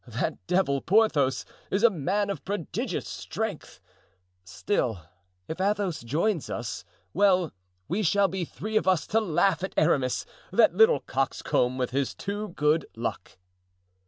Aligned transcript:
That 0.07 0.43
devil, 0.47 0.81
Porthos, 0.81 1.45
is 1.69 1.83
a 1.83 1.91
man 1.91 2.31
of 2.31 2.43
prodigious 2.43 3.07
strength; 3.07 3.79
still, 4.43 5.05
if 5.47 5.61
Athos 5.61 6.01
joins 6.01 6.49
us, 6.49 6.83
well, 7.13 7.51
we 7.87 8.01
shall 8.01 8.27
be 8.27 8.43
three 8.43 8.77
of 8.77 8.87
us 8.87 9.05
to 9.05 9.19
laugh 9.21 9.63
at 9.63 9.75
Aramis, 9.77 10.25
that 10.51 10.73
little 10.73 11.01
coxcomb 11.01 11.77
with 11.77 11.91
his 11.91 12.15
too 12.15 12.47
good 12.47 12.87
luck." 12.95 13.37